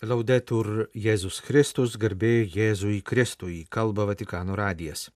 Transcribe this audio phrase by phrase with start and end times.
[0.00, 5.10] Laudetur Jėzus Kristus, garbė Jėzui Kristui, kalba Vatikano radijas.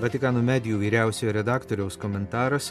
[0.00, 2.70] Vatikano medijų vyriausiojo redaktoriaus komentaras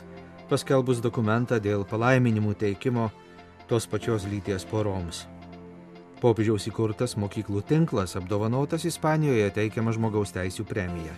[0.49, 3.11] paskelbus dokumentą dėl palaiminimų teikimo
[3.69, 5.27] tos pačios lyties poroms.
[6.17, 11.13] Popiežiaus įkurtas mokyklų tinklas apdovanotas Ispanijoje teikiama žmogaus teisų premija.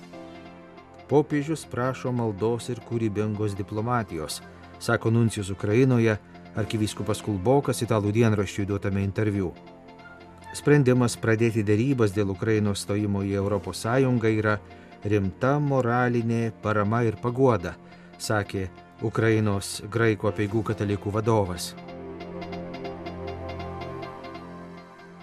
[1.09, 4.41] Popiežius prašo maldos ir kūrybingos diplomatijos,
[4.79, 6.17] sako Nuncijus Ukrainoje
[6.57, 9.51] arkivyskupas Kulbokas italų dienraščiui duotame interviu.
[10.55, 13.85] Sprendimas pradėti dėrybas dėl Ukrainos stojimo į ES
[14.31, 14.57] yra
[15.03, 17.75] rimta moralinė parama ir paguoda,
[18.17, 18.69] sakė
[19.03, 21.75] Ukrainos graikų apieigų katalikų vadovas.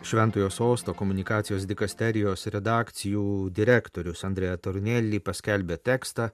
[0.02, 6.26] Šventojo sosto komunikacijos dikasterijos redakcijų direktorius Andrėja Tornelli paskelbė tekstą,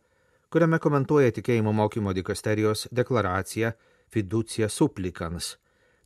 [0.48, 3.74] kuriame komentuoja tikėjimo mokymo dikasterijos deklaraciją
[4.08, 5.58] fiducija supplicans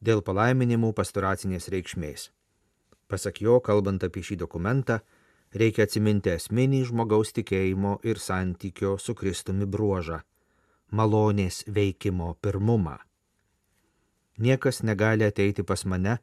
[0.03, 2.33] dėl palaiminimų pastoracinės reikšmės.
[3.07, 4.99] Pasak jo, kalbant apie šį dokumentą,
[5.55, 10.19] reikia atsiminti esminį žmogaus tikėjimo ir santykio su Kristumi bruožą-
[10.99, 12.99] malonės veikimo pirmumą.
[14.39, 16.19] Niekas negali ateiti pas mane,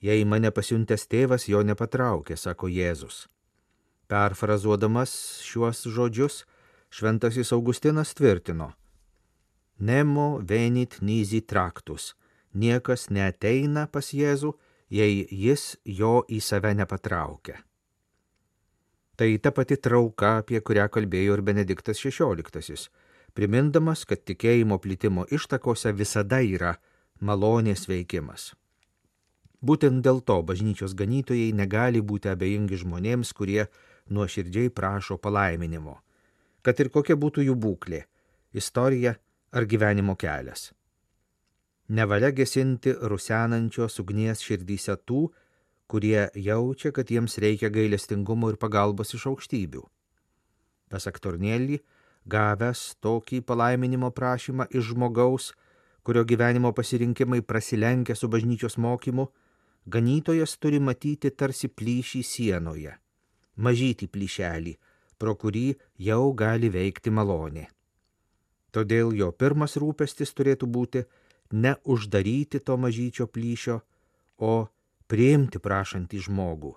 [0.00, 3.26] jei mane pasiuntęs tėvas jo nepatraukė, sako Jėzus.
[4.10, 5.12] Perfrazuodamas
[5.46, 6.44] šiuos žodžius,
[6.90, 8.72] šventasis Augustinas tvirtino,
[9.80, 12.14] Nemo venit nisi traktus,
[12.52, 14.52] niekas neteina pas Jėzų,
[14.92, 17.56] jei jis jo į save nepatraukia.
[19.16, 22.76] Tai ta pati trauka, apie kurią kalbėjo ir Benediktas XVI,
[23.32, 26.74] primindamas, kad tikėjimo plitimo ištakose visada yra
[27.20, 28.50] malonės veikimas.
[29.60, 33.66] Būtent dėl to bažnyčios ganytojai negali būti abejingi žmonėms, kurie
[34.08, 35.98] nuoširdžiai prašo palaiminimo,
[36.64, 38.04] kad ir kokia būtų jų būklė-
[38.60, 39.16] istorija
[39.52, 40.72] ar gyvenimo kelias.
[41.88, 45.28] Nevalia gesinti rusenančios ugnies širdyse tų,
[45.90, 49.82] kurie jaučia, kad jiems reikia gailestingumo ir pagalbos iš aukštybių.
[50.88, 51.80] Pasak Tornėlį,
[52.26, 55.52] gavęs tokį palaiminimo prašymą iš žmogaus,
[56.02, 59.28] kurio gyvenimo pasirinkimai prasilenkia su bažnyčios mokymu,
[59.86, 62.94] ganytojas turi matyti tarsi plyšį sienoje,
[63.56, 64.76] mažyti plyšelį,
[65.18, 67.68] pro kurį jau gali veikti malonė.
[68.70, 71.04] Todėl jo pirmas rūpestis turėtų būti
[71.52, 73.80] ne uždaryti to mažyčio plyšio,
[74.38, 74.68] o
[75.10, 76.76] priimti prašantį žmogų,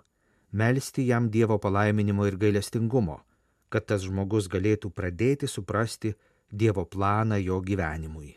[0.52, 3.22] melstį jam Dievo palaiminimo ir gailestingumo,
[3.69, 6.16] kad tas žmogus galėtų pradėti suprasti
[6.50, 8.36] Dievo planą jo gyvenimui.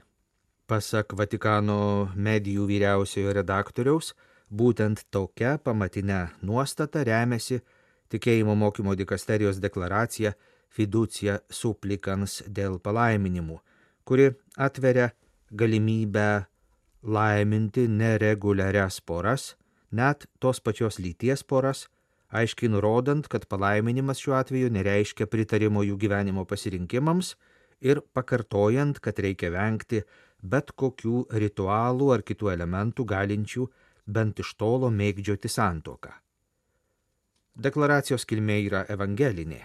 [0.66, 4.14] Pasak Vatikano medijų vyriausiojo redaktoriaus,
[4.50, 7.60] Būtent tokia pamatinė nuostata remiasi
[8.14, 10.36] tikėjimo mokymo dikasterijos deklaracija
[10.70, 13.58] fiducija supplikans dėl palaiminimų,
[14.06, 15.10] kuri atveria
[15.50, 16.46] galimybę
[17.02, 19.56] laiminti nereguliarias poras,
[19.90, 21.88] net tos pačios lyties poras,
[22.30, 27.34] aiškiai nurodant, kad palaiminimas šiuo atveju nereiškia pritarimo jų gyvenimo pasirinkimams
[27.80, 30.04] ir pakartojant, kad reikia vengti
[30.42, 33.66] bet kokių ritualų ar kitų elementų galinčių
[34.06, 36.12] bent iš tolo mėgdžioti santoką.
[37.56, 39.62] Deklaracijos kilmė yra evangelinė.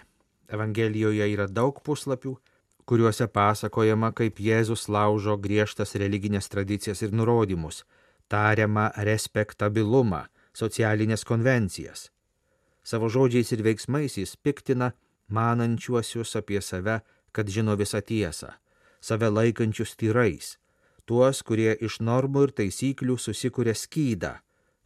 [0.52, 2.36] Evangelijoje yra daug puslapių,
[2.88, 7.84] kuriuose pasakojama, kaip Jėzus laužo griežtas religinės tradicijas ir nurodymus,
[8.32, 10.26] tariamą respektabilumą,
[10.56, 12.08] socialinės konvencijas.
[12.82, 14.92] Savo žodžiais ir veiksmais jis piktina
[15.28, 17.00] manančiuosius apie save,
[17.32, 18.56] kad žino visą tiesą,
[19.00, 20.56] save laikančius tyrais,
[21.06, 24.36] tuos, kurie iš normų ir taisyklių susikuria skydą,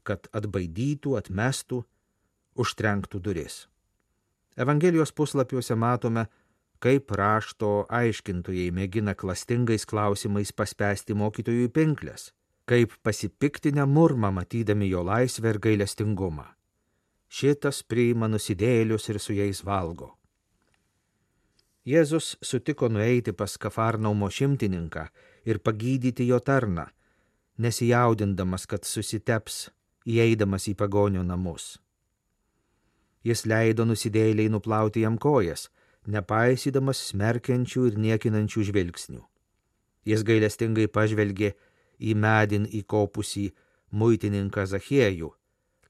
[0.07, 1.83] kad atbaidytų, atmestų,
[2.57, 3.67] užtrenktų duris.
[4.57, 6.27] Evangelijos puslapiuose matome,
[6.81, 12.31] kaip rašto aiškintojai mėgina klastingais klausimais paspęsti mokytojų pinklės,
[12.67, 16.47] kaip pasipiktinę murmą matydami jo laisvę ir gailestingumą.
[17.29, 20.15] Šitas priima nusidėlius ir su jais valgo.
[21.87, 25.05] Jėzus sutiko nueiti pas Kafarnaumo šimtininką
[25.47, 26.89] ir pagydyti jo tarną,
[27.63, 29.69] nesijaudindamas, kad susiteps
[30.07, 31.77] įeidamas į pagonio namus.
[33.27, 35.69] Jis leido nusidėliai nuplauti jam kojas,
[36.07, 39.23] nepaisydamas smerkiančių ir niekinančių žvilgsnių.
[40.07, 41.55] Jis gailestingai pažvelgė
[41.99, 43.49] į medin įkopusį
[43.91, 45.33] muitininką Zachiejų,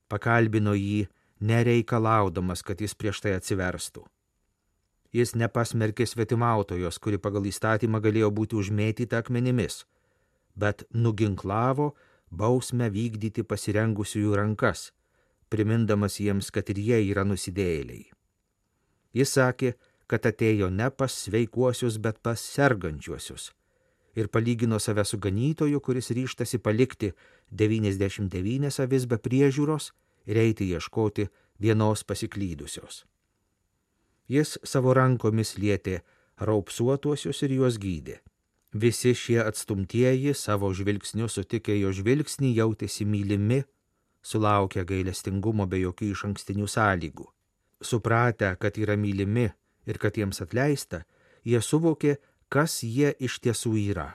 [0.09, 1.05] pakalbino jį,
[1.41, 4.07] nereikalaudamas, kad jis prieš tai atsiverstų.
[5.17, 9.85] Jis nepasmerkė svetimautojos, kuri pagal įstatymą galėjo būti užmėtyta akmenimis,
[10.53, 11.95] bet nuginklavo
[12.29, 14.91] bausmę vykdyti pasirengusiųjų rankas,
[15.49, 18.11] primindamas jiems, kad ir jie yra nusidėjėliai.
[19.17, 19.73] Jis sakė,
[20.11, 23.51] kad atėjo ne pas sveikuosius, bet pas sergančiuosius.
[24.17, 27.13] Ir palygino save su ganytoju, kuris ryštasi palikti
[27.53, 29.93] 99 avis be priežiūros
[30.27, 31.29] ir eiti ieškoti
[31.61, 33.05] vienos pasiklydusios.
[34.29, 36.01] Jis savo rankomis lietė
[36.43, 38.19] raupsuotuosius ir juos gydė.
[38.75, 43.63] Visi šie atstumtieji savo žvilgsniu sutikę jo žvilgsnį jautėsi mylimi,
[44.23, 47.29] sulaukę gailestingumo be jokių iš ankstinių sąlygų.
[47.81, 49.47] Supratę, kad yra mylimi
[49.87, 51.05] ir kad jiems atleista,
[51.45, 52.17] jie suvokė,
[52.49, 54.11] kas jie iš tiesų yra.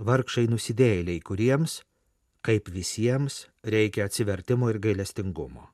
[0.00, 1.80] Vargšai nusidėjėliai, kuriems,
[2.44, 5.68] kaip visiems, reikia atsivertimo ir gailestingumo.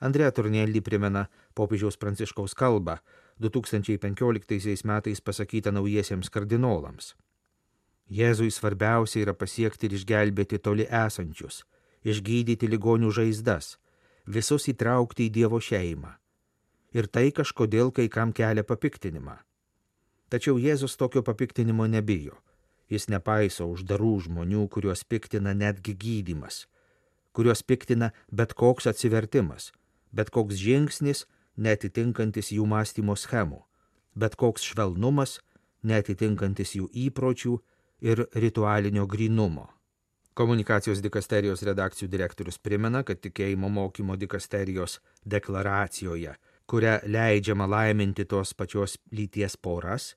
[0.00, 1.26] Andrėja Turnėlį primena
[1.60, 2.96] popiežiaus pranciškaus kalbą
[3.40, 7.14] 2015 metais pasakytą naujiesiems kardinolams.
[8.10, 11.62] Jėzui svarbiausia yra pasiekti ir išgelbėti toli esančius,
[12.02, 13.76] išgydyti ligonių žaizdas,
[14.26, 16.16] visus įtraukti į Dievo šeimą.
[16.90, 19.36] Ir tai kažkodėl kai kam kelia papiktinimą.
[20.30, 22.34] Tačiau Jėzus tokio papiktinimo nebijo.
[22.90, 26.64] Jis nepaiso uždarų žmonių, kuriuos piktina netgi gydimas,
[27.30, 29.70] kuriuos piktina bet koks atsivertimas,
[30.10, 31.28] bet koks žingsnis
[31.60, 33.60] netitinkantis jų mąstymo schemų,
[34.16, 35.38] bet koks švelnumas
[35.86, 37.58] netitinkantis jų įpročių
[38.00, 39.68] ir ritualinio grinumo.
[40.34, 46.36] Komunikacijos dikasterijos redakcijų direktorius primena, kad tikėjimo mokymo dikasterijos deklaracijoje,
[46.70, 50.14] kuria leidžiama laiminti tos pačios lyties poras,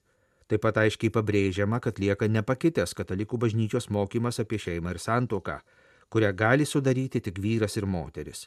[0.48, 5.58] taip pat aiškiai pabrėžiama, kad lieka nepakitęs katalikų bažnyčios mokymas apie šeimą ir santoką,
[6.08, 8.46] kurią gali sudaryti tik vyras ir moteris.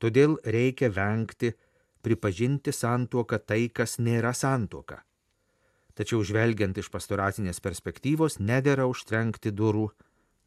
[0.00, 1.54] Todėl reikia vengti
[2.02, 5.02] pripažinti santuoką tai, kas nėra santuoka.
[5.94, 9.88] Tačiau žvelgiant iš pastoracinės perspektyvos, nedėra užtrenkti durų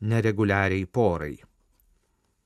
[0.01, 1.35] nereguliariai porai.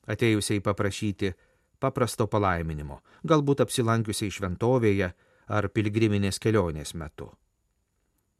[0.07, 1.33] Atėjusiai paprašyti
[1.80, 5.12] paprasto palaiminimo, galbūt apsilankiusiai šventovėje
[5.48, 7.30] ar pilgriminės kelionės metu.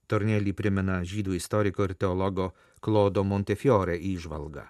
[0.08, 4.64] Tornelį primena žydų istoriko ir teologo Klodo Montefiore įžvalgą.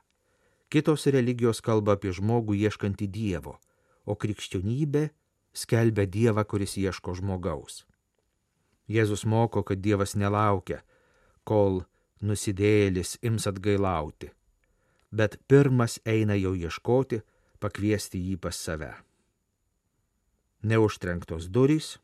[0.73, 3.53] Kitos religijos kalba apie žmogų ieškantį Dievo,
[4.05, 5.03] o krikščionybė
[5.57, 7.83] skelbia Dievą, kuris ieško žmogaus.
[8.87, 10.83] Jėzus moko, kad Dievas nelaukia,
[11.43, 11.83] kol
[12.23, 14.29] nusidėjėlis ims atgailauti,
[15.11, 17.21] bet pirmas eina jau ieškoti,
[17.59, 18.93] pakviesti jį pas save.
[20.67, 21.97] Neužtrenktos durys,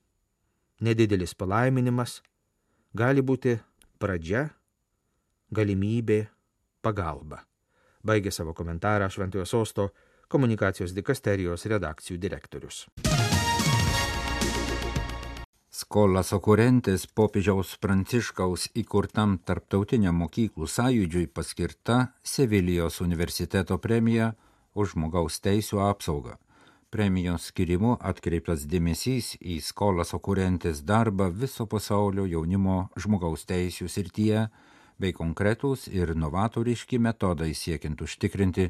[0.81, 2.21] nedidelis palaiminimas
[2.93, 3.57] gali būti
[3.99, 4.49] pradžia,
[5.53, 6.25] galimybė,
[6.83, 7.43] pagalba.
[8.03, 9.89] Baigė savo komentarą Šventojo Sosto
[10.27, 12.85] komunikacijos dikasterijos redakcijų direktorius.
[15.83, 24.29] Skolas okurentės popiežiaus pranciškaus įkurtam tarptautiniam mokyklų sąjūdžiui paskirta Sevilijos universiteto premija
[24.79, 26.37] už žmogaus teisų apsaugą.
[26.93, 34.45] Premijos skirimu atkreiptas dėmesys į skolas okurentės darbą viso pasaulio jaunimo žmogaus teisų srityje
[35.03, 38.69] bei konkretūs ir novatoriški metodai siekiant užtikrinti,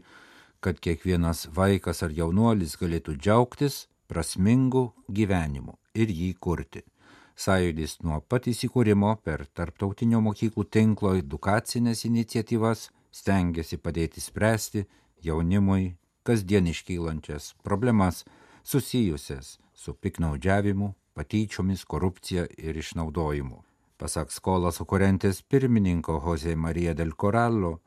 [0.65, 6.88] kad kiekvienas vaikas ar jaunuolis galėtų džiaugtis prasmingu gyvenimu ir jį kurti.
[7.35, 14.85] Sąjūdis nuo pat įsikūrimo per tarptautinio mokyklų tinklo edukacinės iniciatyvas stengiasi padėti spręsti
[15.25, 18.24] jaunimui kasdien iškylančias problemas
[18.63, 23.63] susijusias su piknaudžiavimu, patyčiomis, korupcija ir išnaudojimu.
[23.97, 27.79] Pasak skolas okurentės pirmininko Jose Marija del Corallo,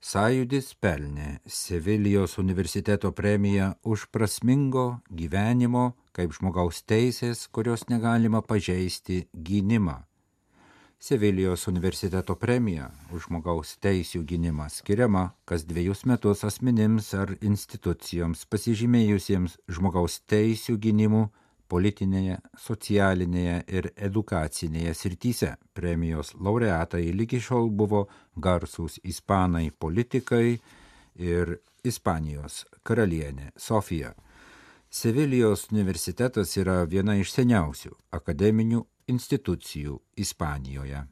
[0.00, 5.82] Sąjūdis pelnė Sevilijos universiteto premiją už prasmingo gyvenimo
[6.16, 9.98] kaip žmogaus teisės, kurios negalima pažeisti gynimą.
[10.96, 19.58] Sevilijos universiteto premija už žmogaus teisų gynimą skiriama kas dviejus metus asmenims ar institucijoms pasižymėjusiems
[19.68, 21.26] žmogaus teisų gynimu
[21.70, 25.54] politinėje, socialinėje ir edukacinėje srityse.
[25.74, 30.58] Premijos laureatai lygi šiol buvo garsūs ispanai politikai
[31.20, 34.12] ir Ispanijos karalienė Sofija.
[34.90, 41.04] Sevilijos universitetas yra viena iš seniausių akademinių institucijų Ispanijoje.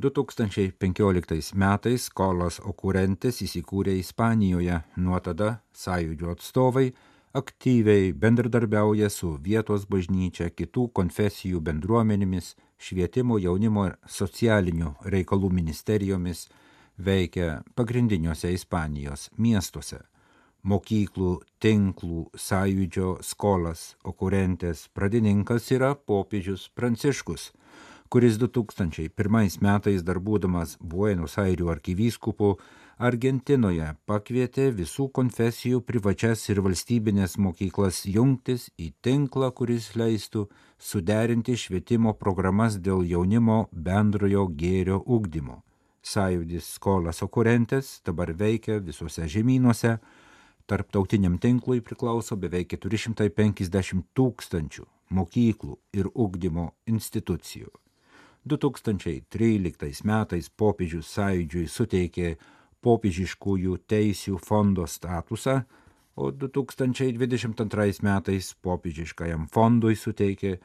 [0.00, 6.86] 2015 metais Kolas Okurentes įsikūrė Ispanijoje, nuo tada sąjūdžio atstovai
[7.32, 16.48] aktyviai bendradarbiauja su vietos bažnyčia, kitų konfesijų bendruomenėmis, švietimo, jaunimo ir socialinių reikalų ministerijomis,
[16.98, 20.02] veikia pagrindiniuose Ispanijos miestuose.
[20.60, 27.52] Mokyklų, tinklų, sąjūdžio, skolas, okurentės pradininkas yra popiežius Pranciškus,
[28.12, 32.58] kuris 2001 metais dar būdamas Buenos Airių arkivyskupu
[33.00, 40.42] Argentinoje pakvietė visų konfesijų privačias ir valstybinės mokyklas jungtis į tinklą, kuris leistų
[40.76, 45.62] suderinti švietimo programas dėl jaunimo bendrojo gėrio ugdymo.
[46.04, 49.96] Sąjūdis skolas okurentės dabar veikia visuose žemynuose,
[50.68, 54.84] tarptautiniam tinklui priklauso beveik 450 tūkstančių
[55.16, 57.72] mokyklų ir ugdymo institucijų.
[58.44, 62.34] 2013 metais popiežius sąjūdžiui suteikė
[62.84, 65.60] popiežiškųjų teisių fondo statusą,
[66.16, 70.56] o 2022 metais popiežiškajam fondui suteikė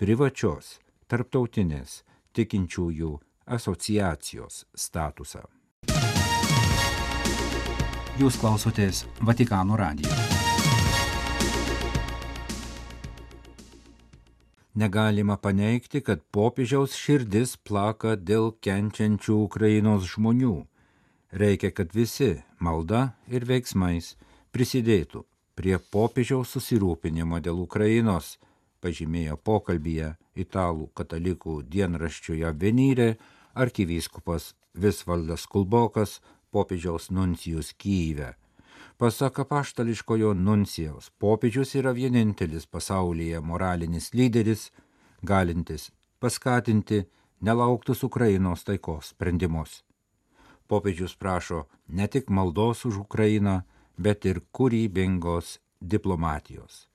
[0.00, 0.78] privačios
[1.10, 2.02] tarptautinės
[2.34, 3.12] tikinčiųjų
[3.46, 5.44] asociacijos statusą.
[8.14, 10.14] Jūs klausotės Vatikano radijo.
[14.74, 20.54] Negalima paneigti, kad popiežiaus širdis plaka dėl kenčiančių Ukrainos žmonių
[21.34, 22.28] Reikia, kad visi
[22.62, 24.12] malda ir veiksmais
[24.54, 25.24] prisidėtų
[25.58, 28.36] prie popiežiaus susirūpinimo dėl Ukrainos,
[28.78, 33.08] pažymėjo pokalbėje italų katalikų dienraščiuje Venyrė
[33.64, 36.20] arkivyskupas Visvaldas Kulbokas,
[36.54, 38.36] popiežiaus nuncijus Kyive.
[38.94, 44.68] Pasak apaštališkojo nuncijaus, popiežius yra vienintelis pasaulyje moralinis lyderis,
[45.22, 45.88] galintis
[46.22, 47.02] paskatinti
[47.42, 49.82] nelauktus Ukrainos taikos sprendimus
[50.68, 53.62] popiežius prašo ne tik maldos už Ukrainą,
[53.96, 56.88] bet ir kūrybingos diplomatijos.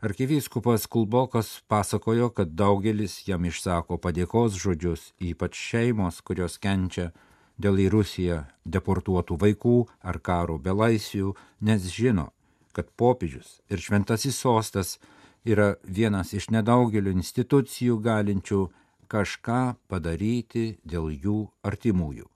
[0.00, 7.10] Arkivyskupas Kulbokas pasakojo, kad daugelis jam išsako padėkos žodžius, ypač šeimos, kurios kenčia
[7.58, 11.34] dėl į Rusiją deportuotų vaikų ar karo belaisvių,
[11.66, 12.28] nes žino,
[12.70, 14.98] kad popiežius ir šventasis sostas
[15.42, 18.62] yra vienas iš nedaugelio institucijų galinčių
[19.10, 22.28] kažką padaryti dėl jų artimųjų.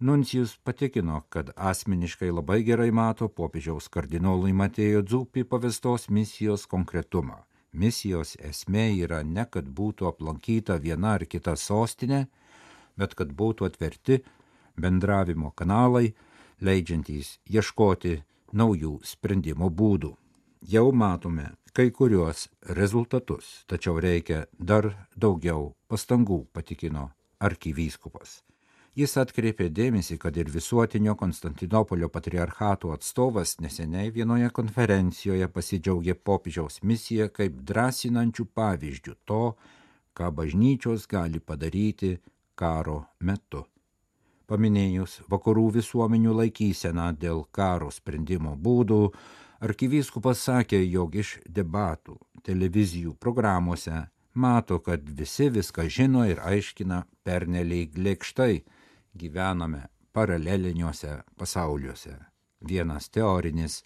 [0.00, 7.36] Nuncijus patikino, kad asmeniškai labai gerai mato popiežiaus kardinolui Matėjo Dzūpi pavestos misijos konkretumą.
[7.76, 12.22] Misijos esmė yra ne kad būtų aplankyta viena ar kita sostinė,
[12.96, 14.22] bet kad būtų atverti
[14.80, 16.14] bendravimo kanalai,
[16.64, 18.16] leidžiantys ieškoti
[18.56, 20.16] naujų sprendimo būdų.
[20.64, 22.48] Jau matome kai kuriuos
[22.80, 28.40] rezultatus, tačiau reikia dar daugiau pastangų, patikino arkivyskupas.
[28.98, 37.28] Jis atkreipė dėmesį, kad ir visuotinio Konstantinopolio patriarchato atstovas neseniai vienoje konferencijoje pasidžiaugė popiežiaus misiją
[37.30, 39.44] kaip drąsinančių pavyzdžių to,
[40.18, 42.16] ką bažnyčios gali padaryti
[42.58, 43.62] karo metu.
[44.50, 49.12] Paminėjus vakarų visuomenių laikyseną dėl karo sprendimo būdų,
[49.62, 57.94] arkivyskupas sakė, jog iš debatų televizijų programuose mato, kad visi viską žino ir aiškina pernelyg
[57.94, 58.64] lėkštai
[59.16, 62.16] gyvename paraleliniuose pasauliuose.
[62.68, 63.84] Vienas teorinis,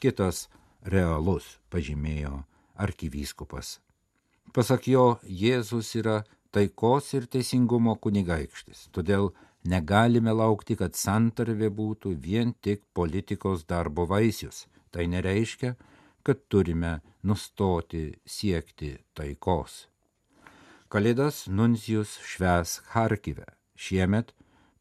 [0.00, 0.48] kitas
[0.82, 2.42] realus, pažymėjo
[2.74, 3.78] arkivyskupas.
[4.52, 6.22] Pasak jo, Jėzus yra
[6.54, 9.32] taikos ir teisingumo kunigaikštis, todėl
[9.68, 14.66] negalime laukti, kad santarvė būtų vien tik politikos darbo vaisius.
[14.90, 15.74] Tai nereiškia,
[16.24, 19.86] kad turime nustoti siekti taikos.
[20.88, 23.44] Kalėdas Nuncijus šves Harkive.
[23.76, 24.32] Šiemet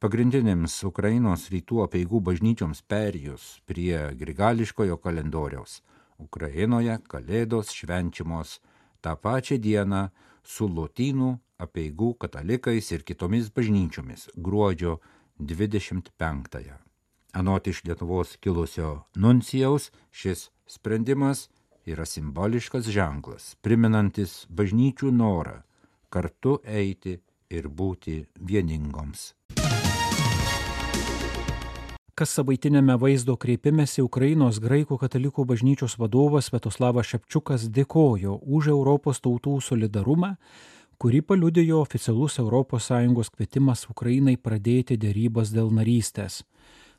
[0.06, 5.80] pagrindinėms Ukrainos rytų apieigų bažnyčioms perėjus prie grigališkojo kalendoriaus.
[6.22, 8.60] Ukrainoje kalėdos švenčiamos
[9.02, 10.04] tą pačią dieną
[10.46, 11.32] su lotynų
[11.66, 15.00] apieigų katalikais ir kitomis bažnyčiomis gruodžio
[15.42, 16.78] 25-ąją.
[17.34, 21.48] Anot iš Lietuvos kilusio nuncijaus, šis sprendimas
[21.90, 25.64] yra simboliškas ženklas, priminantis bažnyčių norą
[26.14, 27.18] kartu eiti
[27.50, 29.32] ir būti vieningoms
[32.16, 39.58] kas savaitinėme vaizdo kreipimėsi Ukrainos graikų katalikų bažnyčios vadovas Svetoslavas Šepčiukas dėkojo už Europos tautų
[39.60, 40.38] solidarumą,
[40.98, 46.44] kurį paliudėjo oficialus ES kvietimas Ukrainai pradėti dėrybas dėl narystės.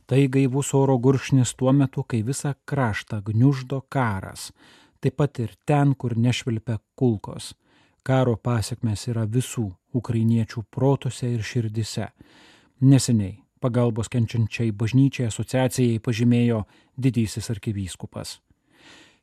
[0.06, 4.52] Tai gaivus oro gurkšnis tuo metu, kai visą kraštą gniuždo karas,
[5.00, 7.54] taip pat ir ten, kur nešvilpia kulkos.
[8.04, 12.12] Karo pasiekmes yra visų ukrainiečių protose ir širdise.
[12.80, 16.64] Neseniai pagalbos kenčiančiai bažnyčiai asociacijai pažymėjo
[16.96, 18.38] didysis arkivyskupas.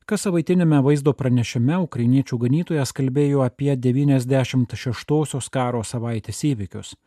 [0.03, 6.97] Kas savaitinėme vaizdo pranešime ukrainiečių ganytojas kalbėjo apie 96-osios karo savaitės įvykius.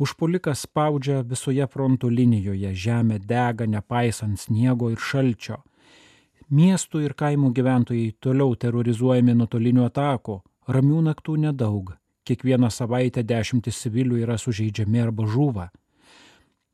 [0.00, 5.58] Užpolikas spaudžia visoje fronto linijoje, žemė dega nepaisant sniego ir šalčio.
[6.48, 10.38] Miestų ir kaimų gyventojai toliau terrorizuojami nuotoliniu ataku,
[10.72, 11.92] ramių naktų nedaug,
[12.24, 15.68] kiekvieną savaitę dešimtis civilių yra sužeidžiami arba žūva.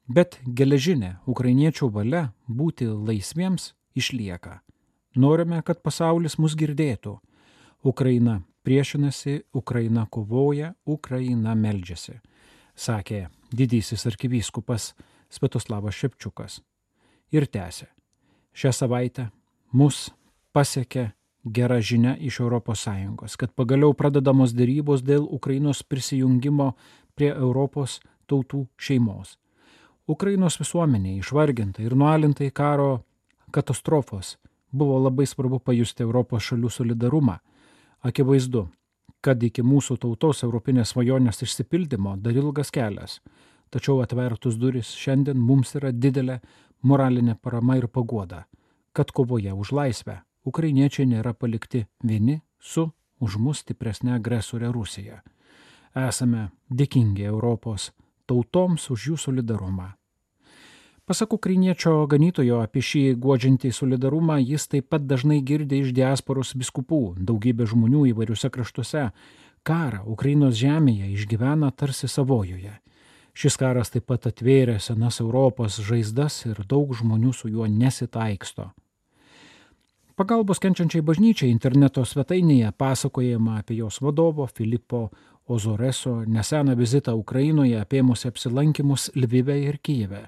[0.09, 4.61] Bet geležinė ukrainiečių valia būti laisviems išlieka.
[5.17, 7.17] Norime, kad pasaulis mus girdėtų.
[7.85, 12.19] Ukraina priešinasi, Ukraina kovoja, Ukraina meldžiasi,
[12.77, 14.93] sakė didysis arkivyskupas
[15.31, 16.61] Svetoslavas Šepčiukas.
[17.33, 17.89] Ir tęsė.
[18.55, 19.31] Šią savaitę
[19.73, 20.11] mus
[20.53, 21.13] pasiekė
[21.45, 26.75] gera žinia iš ES, kad pagaliau pradedamos dėrybos dėl Ukrainos prisijungimo
[27.15, 29.39] prie Europos tautų šeimos.
[30.07, 32.89] Ukrainos visuomenė išvarginta ir nualinta į karo
[33.55, 34.35] katastrofos
[34.75, 37.39] buvo labai svarbu pajusti Europos šalių solidarumą.
[38.05, 38.67] Akivaizdu,
[39.25, 43.21] kad iki mūsų tautos europinės svajonės išsipildymo dar ilgas kelias,
[43.73, 46.41] tačiau atvertus duris šiandien mums yra didelė
[46.83, 48.45] moralinė parama ir pagoda,
[48.93, 52.91] kad kovoje už laisvę ukrainiečiai nėra palikti vieni su
[53.25, 55.23] už mus stipresnė agresorė Rusija.
[55.97, 57.93] Esame dėkingi Europos
[58.27, 59.93] tautoms už jų solidarumą.
[61.05, 67.19] Pasak ukrainiečio ganytojo apie šį guodžiantį solidarumą jis taip pat dažnai girdi iš diasporos biskupų,
[67.21, 69.11] daugybė žmonių įvairiuose kraštuose.
[69.65, 72.73] Karą Ukrainos žemėje išgyvena tarsi savojoje.
[73.37, 78.71] Šis karas taip pat atvėrė senas Europos žaizdas ir daug žmonių su juo nesitaiksto.
[80.15, 85.09] Pagalbos kenčiančiai bažnyčiai interneto svetainėje pasakojama apie jos vadovo Filipo
[85.47, 90.23] Ozoreso neseną vizitą Ukrainoje apėmusi apsilankimus Lvive ir Kyjeve.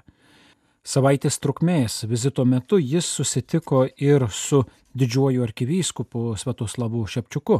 [0.87, 4.61] Savaitės trukmės vizito metu jis susitiko ir su
[4.97, 7.57] didžiuoju arkivyskupu Svetoslavu Šepčiuku,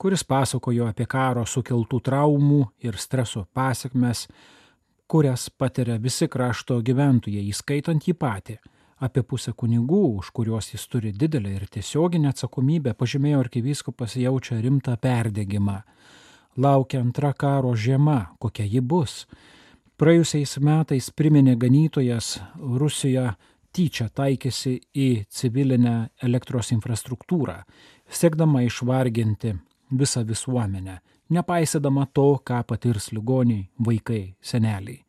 [0.00, 4.26] kuris pasakojo apie karo sukeltų traumų ir streso pasiekmes,
[5.06, 8.58] kurias patiria visi krašto gyventojai, įskaitant jį patį
[9.04, 14.96] apie pusę kunigų, už kuriuos jis turi didelę ir tiesioginę atsakomybę, pažymėjo arkivyskupas jaučia rimtą
[14.96, 15.82] perdėgymą.
[16.56, 19.24] Laukia antra karo žiema, kokia ji bus.
[19.98, 23.34] Praėjusiais metais priminė ganytojas Rusija
[23.74, 27.60] tyčia taikėsi į civilinę elektros infrastruktūrą,
[28.06, 29.54] siekdama išvarginti
[29.94, 31.00] visą visuomenę,
[31.34, 35.02] nepaisydama to, ką patirs ligoniai, vaikai, seneliai.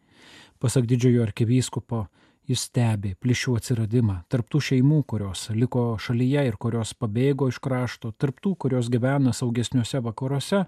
[0.61, 2.05] Pasak didžiojo arkivyskupo,
[2.45, 8.51] Jis stebi plišių atsiradimą tarptų šeimų, kurios liko šalyje ir kurios pabėgo iš krašto, tarptų,
[8.61, 10.59] kurios gyvena saugesniuose vakaruose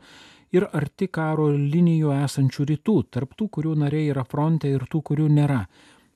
[0.56, 5.64] ir arti karo linijų esančių rytų, tarptų, kurių nariai yra fronte ir tų, kurių nėra,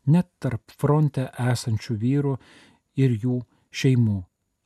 [0.07, 2.35] net tarp fronte esančių vyrų
[2.99, 3.41] ir jų
[3.71, 4.19] šeimų,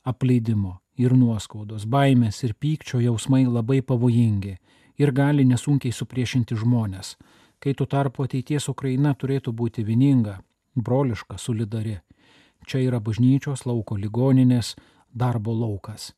[0.06, 4.56] apleidimo ir nuoskaudos, baimės ir pykčio jausmai labai pavojingi
[4.98, 7.16] ir gali nesunkiai supriešinti žmonės.
[7.60, 10.38] Kai tuo tarpu ateities Ukraina turėtų būti vieninga,
[10.76, 11.98] broliška, solidari.
[12.66, 14.74] Čia yra bažnyčios lauko ligoninės
[15.14, 16.12] darbo laukas.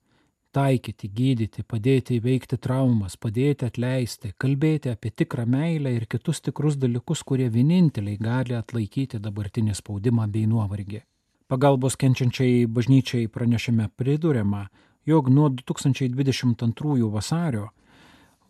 [0.59, 7.23] Taikyti, gydyti, padėti įveikti traumas, padėti atleisti, kalbėti apie tikrą meilę ir kitus tikrus dalykus,
[7.23, 11.05] kurie vieninteliai gali atlaikyti dabartinį spaudimą bei nuovargį.
[11.47, 14.65] Pagalbos kenčiančiai bažnyčiai pranešime pridurėma,
[15.07, 17.69] jog nuo 2022 vasario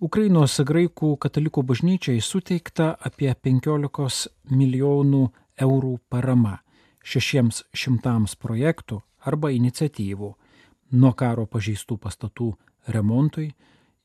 [0.01, 5.25] Ukrainos graikų katalikų bažnyčiai suteikta apie 15 milijonų
[5.61, 6.61] eurų parama
[7.05, 10.37] šešiems šimtams projektų arba iniciatyvų
[10.93, 12.53] nuo karo pažeistų pastatų
[12.89, 13.51] remontui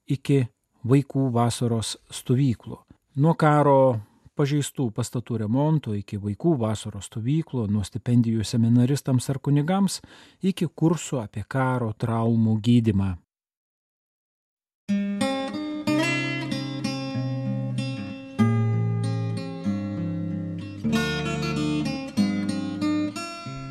[0.07, 0.43] iki
[0.83, 2.79] vaikų vasaros stovyklų.
[3.15, 3.99] Nuo karo
[4.35, 9.99] pažeistų pastatų remonto iki vaikų vasaros stovyklų, nuo stipendijų seminaristams ar kunigams
[10.41, 13.13] iki kursų apie karo traumų gydimą.